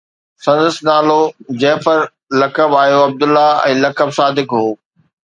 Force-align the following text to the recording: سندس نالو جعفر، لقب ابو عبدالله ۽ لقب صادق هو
سندس 0.43 0.77
نالو 0.87 1.17
جعفر، 1.63 1.99
لقب 2.43 2.71
ابو 2.83 3.01
عبدالله 3.09 3.51
۽ 3.73 3.75
لقب 3.83 4.15
صادق 4.19 4.57
هو 4.61 4.65